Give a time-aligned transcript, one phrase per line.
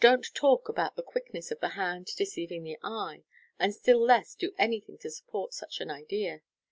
[0.01, 3.23] Don't talk about" the quickness of the hand deceiving the eye,"
[3.59, 6.41] and still less do anything to support such an idea.